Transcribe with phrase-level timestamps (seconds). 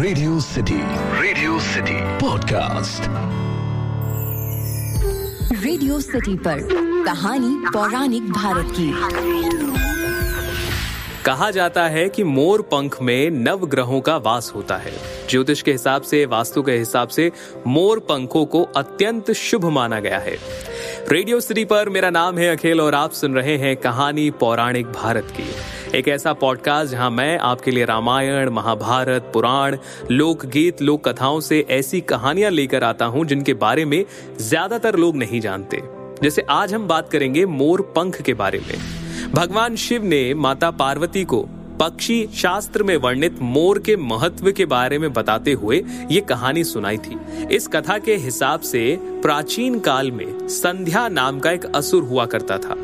[0.00, 0.78] Radio city
[1.20, 3.02] radio city podcast
[5.64, 6.58] radio city पर
[7.04, 8.90] कहानी पौराणिक भारत की।
[11.24, 14.92] कहा जाता है कि मोर पंख में नव ग्रहों का वास होता है।
[15.30, 17.30] ज्योतिष के हिसाब से वास्तु के हिसाब से
[17.66, 20.36] मोर पंखों को अत्यंत शुभ माना गया है।
[21.08, 25.28] रेडियो सिटी पर मेरा नाम है अखिल और आप सुन रहे हैं कहानी पौराणिक भारत
[25.30, 25.50] की।
[25.94, 29.76] एक ऐसा पॉडकास्ट जहाँ मैं आपके लिए रामायण, महाभारत, पुराण,
[30.10, 34.04] लोकगीत लोक कथाओं से ऐसी कहानियाँ लेकर आता हूँ जिनके बारे में
[34.40, 35.80] ज़्यादातर लोग नहीं जानते।
[36.22, 41.24] जैसे आज हम बात करेंगे मोर पंख के बारे में। भगवान शिव ने माता पार्वती
[41.24, 41.42] को
[41.80, 46.98] पक्षी शास्त्र में वर्णित मोर के महत्व के बारे में बताते हुए ये कहानी सुनाई
[46.98, 47.18] थी।
[47.56, 52.58] इस कथा के हिसाब से प्राचीन काल में संध्या नाम का एक असुर हुआ करता
[52.58, 52.76] था।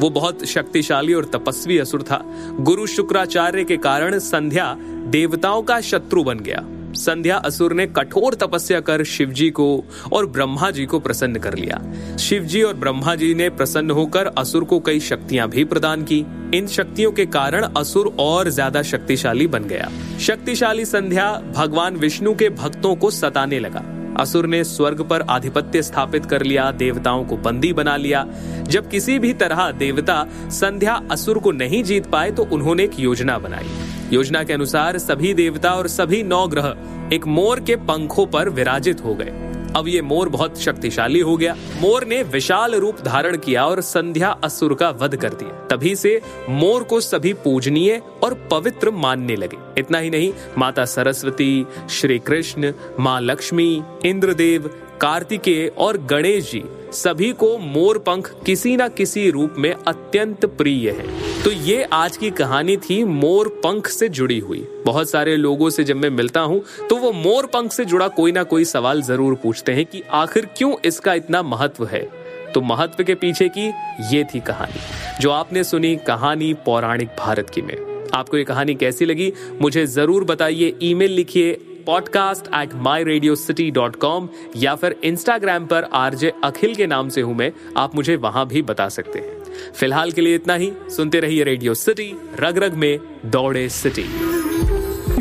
[0.00, 2.22] वो बहुत शक्तिशाली और तपस्वी असुर था।
[2.60, 4.74] गुरु शुक्राचार्य के कारण संध्या
[5.08, 6.64] देवताओं का शत्रु बन गया।
[6.96, 11.80] संध्या असुर ने कठोर तपस्या कर शिवजी को और ब्रह्मा जी को प्रसन्न कर लिया।
[12.18, 16.24] शिवजी और ब्रह्मा जी ने प्रसन्न होकर असुर को कई शक्तियाँ भी प्रदान की।
[16.54, 19.90] इन शक्तियों के कारण असुर और ज़्यादा शक्तिशाली बन गया।
[20.20, 23.84] शक्तिशाली संध्या भगवान विष्णु के भक्तों को सताने लगा।
[24.20, 28.24] असुर ने स्वर्ग पर आधिपत्य स्थापित कर लिया, देवताओं को बंदी बना लिया।
[28.62, 33.38] जब किसी भी तरह देवता संध्या असुर को नहीं जीत पाए तो उन्होंने एक योजना
[33.38, 33.68] बनाई।
[34.12, 36.76] योजना के अनुसार सभी देवता और सभी नौ ग्रह
[37.12, 39.32] एक मोर के पंखों पर विराजित हो गए।
[39.76, 44.28] अब ये मोर बहुत शक्तिशाली हो गया। मोर ने विशाल रूप धारण किया और संध्या
[44.44, 49.58] असुर का वध कर दिया। तभी से मोर को सभी पूजनीय और पवित्र मानने लगे।
[49.78, 56.62] इतना ही नहीं, माता सरस्वती, श्री कृष्ण, माँ लक्ष्मी, इंद्रदेव कार्तिकेय और गणेश जी
[56.94, 61.06] सभी को मोर पंख किसी न किसी रूप में अत्यंत प्रिय है।
[61.42, 65.84] तो ये आज की कहानी थी मोर पंख से जुड़ी हुई। बहुत सारे लोगों से
[65.84, 69.34] जब मैं मिलता हूँ तो वो मोर पंख से जुड़ा कोई ना कोई सवाल ज़रूर
[69.34, 72.08] पूछते हैं कि आखिर क्यों इसका इतना महत्व है?
[72.54, 73.68] तो महत्व के पीछे की
[74.10, 74.80] ये थी कहानी,
[75.20, 77.76] जो आपने सुनी कहानी पौराणिक भारत की में।
[78.14, 81.52] आपको ये कहानी कैसी लगी, मुझे ज़रूर बताइए, ईमेल लिखिए
[81.88, 87.08] podcast at my radio city dot com या फिर इंस्टाग्राम पर आरजे अखिल के नाम
[87.08, 90.72] से हूँ मैं। आप मुझे वहाँ भी बता सकते हैं। फ़िलहाल के लिए इतना ही।
[90.96, 94.04] सुनते रहिए रेडियो सिटी रग रग में दौड़े सिटी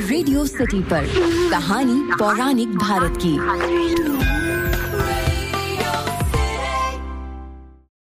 [0.10, 1.08] रेडियो सिटी पर
[1.52, 4.17] कहानी पौराणिक भारत की।